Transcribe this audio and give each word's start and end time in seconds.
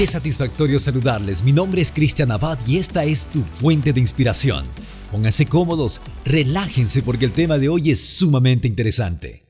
Qué 0.00 0.06
satisfactorio 0.06 0.80
saludarles. 0.80 1.44
Mi 1.44 1.52
nombre 1.52 1.82
es 1.82 1.92
Cristian 1.92 2.32
Abad 2.32 2.58
y 2.66 2.78
esta 2.78 3.04
es 3.04 3.26
tu 3.26 3.42
fuente 3.42 3.92
de 3.92 4.00
inspiración. 4.00 4.64
Pónganse 5.12 5.44
cómodos, 5.44 6.00
relájense 6.24 7.02
porque 7.02 7.26
el 7.26 7.32
tema 7.32 7.58
de 7.58 7.68
hoy 7.68 7.90
es 7.90 8.16
sumamente 8.16 8.66
interesante. 8.66 9.44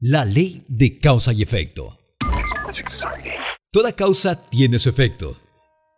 La 0.00 0.24
ley 0.24 0.64
de 0.68 0.98
causa 0.98 1.34
y 1.34 1.42
efecto. 1.42 1.98
Toda 3.70 3.92
causa 3.92 4.48
tiene 4.48 4.78
su 4.78 4.88
efecto. 4.88 5.38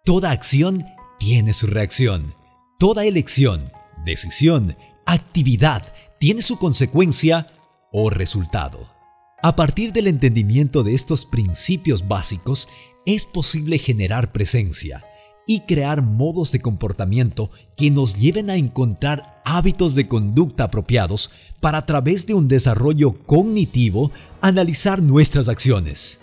Toda 0.04 0.32
acción 0.32 0.84
tiene 1.20 1.54
su 1.54 1.68
reacción. 1.68 2.34
Toda 2.80 3.04
elección, 3.04 3.70
decisión, 4.04 4.76
actividad 5.06 5.92
tiene 6.18 6.42
su 6.42 6.58
consecuencia 6.58 7.46
o 7.92 8.10
resultado. 8.10 8.98
A 9.40 9.54
partir 9.54 9.92
del 9.92 10.08
entendimiento 10.08 10.82
de 10.82 10.94
estos 10.94 11.24
principios 11.24 12.08
básicos, 12.08 12.68
es 13.14 13.24
posible 13.24 13.78
generar 13.78 14.32
presencia 14.32 15.02
y 15.46 15.60
crear 15.60 16.02
modos 16.02 16.52
de 16.52 16.60
comportamiento 16.60 17.50
que 17.74 17.90
nos 17.90 18.18
lleven 18.18 18.50
a 18.50 18.56
encontrar 18.56 19.40
hábitos 19.46 19.94
de 19.94 20.06
conducta 20.06 20.64
apropiados 20.64 21.30
para 21.58 21.78
a 21.78 21.86
través 21.86 22.26
de 22.26 22.34
un 22.34 22.48
desarrollo 22.48 23.14
cognitivo 23.24 24.12
analizar 24.42 25.00
nuestras 25.00 25.48
acciones, 25.48 26.20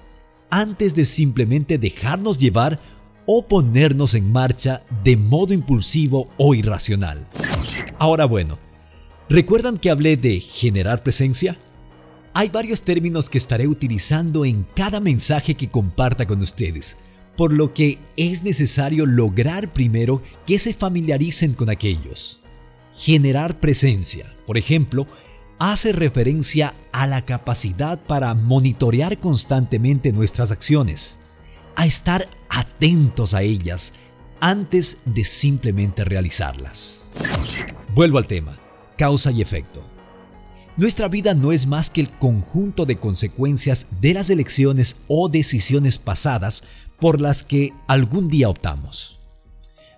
antes 0.52 0.94
de 0.94 1.06
simplemente 1.06 1.80
dejarnos 1.80 2.38
llevar 2.38 2.80
o 3.26 3.48
ponernos 3.48 4.14
en 4.14 4.32
marcha 4.32 4.84
de 5.04 5.18
modo 5.18 5.56
impulsivo 5.56 6.30
o 6.38 6.54
irracional. 6.54 7.28
Ahora 7.98 8.26
bueno, 8.26 8.60
¿recuerdan 9.28 9.80
que 9.80 9.90
hablé 9.90 10.18
de 10.18 10.40
generar 10.40 11.02
presencia? 11.02 11.58
Hay 12.38 12.50
varios 12.50 12.84
términos 12.84 13.30
que 13.30 13.38
estaré 13.38 13.66
utilizando 13.66 14.44
en 14.44 14.68
cada 14.76 15.00
mensaje 15.00 15.56
que 15.56 15.70
comparta 15.70 16.28
con 16.28 16.42
ustedes, 16.42 16.98
por 17.38 17.54
lo 17.54 17.74
que 17.74 17.98
es 18.18 18.44
necesario 18.44 19.06
lograr 19.06 19.72
primero 19.72 20.22
que 20.46 20.60
se 20.60 20.74
familiaricen 20.74 21.54
con 21.54 21.70
aquellos. 21.70 22.42
Generar 22.94 23.62
presencia, 23.62 24.36
por 24.46 24.58
ejemplo, 24.58 25.08
hace 25.60 25.94
referencia 25.94 26.74
a 26.92 27.08
la 27.08 27.22
capacidad 27.22 27.98
para 28.02 28.34
monitorear 28.34 29.18
constantemente 29.18 30.12
nuestras 30.12 30.52
acciones, 30.52 31.20
a 31.78 31.86
estar 31.86 32.28
atentos 32.50 33.34
a 33.34 33.44
ellas 33.44 33.94
antes 34.42 35.04
de 35.06 35.24
simplemente 35.24 36.04
realizarlas. 36.04 37.14
Vuelvo 37.94 38.18
al 38.18 38.28
tema, 38.28 38.60
causa 38.98 39.32
y 39.32 39.42
efecto. 39.42 39.95
Nuestra 40.78 41.08
vida 41.08 41.34
no 41.34 41.54
es 41.54 41.68
más 41.68 41.90
que 41.90 42.02
el 42.02 42.10
conjunto 42.10 42.86
de 42.86 42.98
consecuencias 42.98 44.02
de 44.02 44.14
las 44.14 44.30
elecciones 44.30 45.04
o 45.08 45.30
decisiones 45.30 46.00
pasadas 46.00 46.64
por 47.00 47.22
las 47.22 47.46
que 47.46 47.72
algún 47.88 48.28
día 48.28 48.50
optamos. 48.50 49.22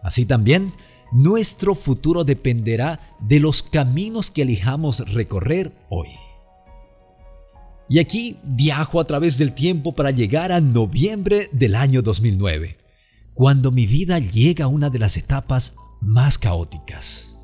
Así 0.03 0.28
también, 0.28 0.72
nuestro 1.11 1.73
futuro 1.73 2.23
dependerá 2.23 3.00
de 3.20 3.39
los 3.39 3.64
caminos 3.64 4.30
que 4.30 4.44
elijamos 4.44 5.11
recorrer 5.14 5.75
hoy. 5.89 6.09
Y 7.89 7.98
aquí 7.98 8.38
viajo 8.44 9.00
a 9.00 9.08
través 9.08 9.39
del 9.39 9.55
tiempo 9.55 9.95
para 9.95 10.11
llegar 10.11 10.52
a 10.52 10.61
noviembre 10.61 11.50
del 11.53 11.73
año 11.73 12.03
2009, 12.03 12.78
cuando 13.33 13.72
mi 13.72 13.88
vida 13.88 14.20
llega 14.20 14.66
a 14.66 14.67
una 14.67 14.92
de 14.92 15.00
las 15.00 15.17
etapas 15.17 15.78
más 16.02 16.38
caóticas. 16.38 17.36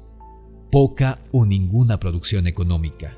Poca 0.71 1.19
o 1.31 1.45
ninguna 1.45 1.99
producción 1.99 2.45
económica 2.45 3.17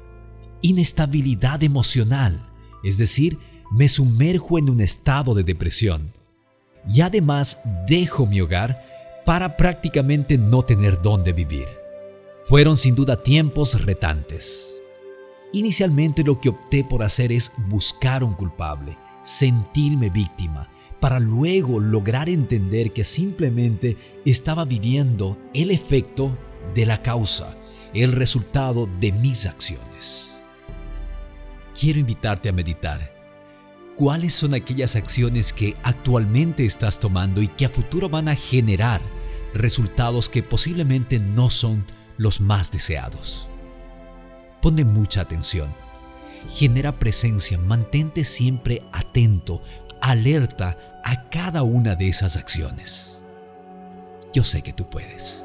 inestabilidad 0.65 1.61
emocional, 1.63 2.49
es 2.83 2.97
decir, 2.97 3.37
me 3.71 3.87
sumerjo 3.87 4.57
en 4.57 4.69
un 4.69 4.81
estado 4.81 5.35
de 5.35 5.43
depresión. 5.43 6.11
Y 6.87 7.01
además 7.01 7.61
dejo 7.87 8.25
mi 8.25 8.41
hogar 8.41 8.83
para 9.25 9.57
prácticamente 9.57 10.37
no 10.37 10.63
tener 10.63 11.01
dónde 11.01 11.33
vivir. 11.33 11.67
Fueron 12.45 12.77
sin 12.77 12.95
duda 12.95 13.21
tiempos 13.21 13.85
retantes. 13.85 14.79
Inicialmente 15.53 16.23
lo 16.23 16.39
que 16.41 16.49
opté 16.49 16.83
por 16.83 17.03
hacer 17.03 17.31
es 17.31 17.53
buscar 17.69 18.23
un 18.23 18.33
culpable, 18.33 18.97
sentirme 19.23 20.09
víctima, 20.09 20.69
para 20.99 21.19
luego 21.19 21.79
lograr 21.79 22.27
entender 22.29 22.91
que 22.91 23.03
simplemente 23.03 23.97
estaba 24.25 24.65
viviendo 24.65 25.37
el 25.53 25.69
efecto 25.71 26.37
de 26.73 26.85
la 26.85 27.01
causa, 27.01 27.55
el 27.93 28.11
resultado 28.11 28.89
de 28.99 29.11
mis 29.11 29.45
acciones 29.45 30.34
quiero 31.77 31.99
invitarte 31.99 32.49
a 32.49 32.53
meditar. 32.53 33.13
¿Cuáles 33.95 34.33
son 34.33 34.53
aquellas 34.53 34.95
acciones 34.95 35.53
que 35.53 35.75
actualmente 35.83 36.65
estás 36.65 36.99
tomando 36.99 37.41
y 37.41 37.47
que 37.47 37.65
a 37.65 37.69
futuro 37.69 38.09
van 38.09 38.27
a 38.27 38.35
generar 38.35 39.01
resultados 39.53 40.27
que 40.27 40.43
posiblemente 40.43 41.19
no 41.19 41.49
son 41.49 41.85
los 42.17 42.41
más 42.41 42.71
deseados? 42.71 43.47
Pone 44.61 44.83
mucha 44.83 45.21
atención. 45.21 45.73
Genera 46.49 46.99
presencia, 46.99 47.57
mantente 47.57 48.23
siempre 48.23 48.83
atento, 48.91 49.61
alerta 50.01 51.01
a 51.03 51.29
cada 51.29 51.63
una 51.63 51.95
de 51.95 52.09
esas 52.09 52.35
acciones. 52.35 53.19
Yo 54.33 54.43
sé 54.43 54.61
que 54.61 54.73
tú 54.73 54.89
puedes. 54.89 55.44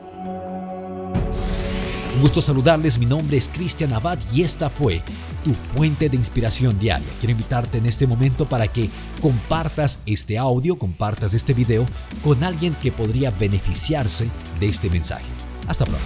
Gusto 2.20 2.42
saludarles, 2.42 2.98
mi 2.98 3.06
nombre 3.06 3.38
es 3.38 3.48
Cristian 3.48 3.94
Abad 3.94 4.19
y 4.34 4.42
esta 4.42 4.69
fue 4.69 5.00
tu 5.42 5.54
fuente 5.54 6.10
de 6.10 6.16
inspiración 6.16 6.78
diaria. 6.78 7.08
Quiero 7.19 7.32
invitarte 7.32 7.78
en 7.78 7.86
este 7.86 8.06
momento 8.06 8.44
para 8.44 8.69
que 8.69 8.91
compartas 9.22 10.00
este 10.04 10.36
audio, 10.36 10.76
compartas 10.76 11.32
este 11.32 11.54
video 11.54 11.86
con 12.22 12.44
alguien 12.44 12.75
que 12.75 12.92
podría 12.92 13.30
beneficiarse 13.30 14.28
de 14.60 14.66
este 14.66 14.91
mensaje. 14.91 15.25
Hasta 15.66 15.86
pronto. 15.86 16.04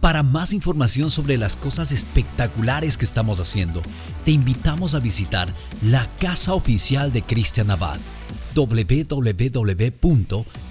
Para 0.00 0.22
más 0.22 0.52
información 0.52 1.10
sobre 1.10 1.38
las 1.38 1.56
cosas 1.56 1.90
espectaculares 1.90 2.96
que 2.96 3.06
estamos 3.06 3.40
haciendo, 3.40 3.82
te 4.24 4.30
invitamos 4.30 4.94
a 4.94 5.00
visitar 5.00 5.48
la 5.82 6.06
casa 6.20 6.54
oficial 6.54 7.12
de 7.12 7.22
Cristian 7.22 7.72
Abad 7.72 7.98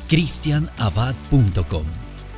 cristianabad.com. 0.08 1.86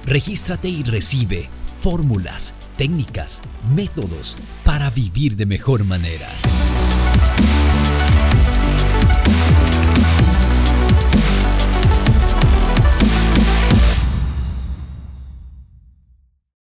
Regístrate 0.05 0.69
y 0.69 0.83
recibe 0.83 1.49
fórmulas, 1.81 2.53
técnicas, 2.77 3.43
métodos 3.75 4.37
para 4.63 4.89
vivir 4.89 5.35
de 5.35 5.45
mejor 5.45 5.83
manera. 5.83 6.27